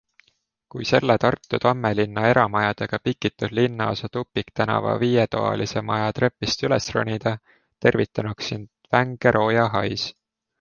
[0.75, 7.35] Kui selle Tartu Tammelinna eramajadega pikitud linnaosa tupiktänava viietoalise maja trepist üles ronida,
[7.87, 10.09] tervitanuks sind vänge roojahais.